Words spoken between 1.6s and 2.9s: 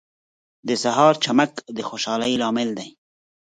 د خوشحالۍ لامل دی.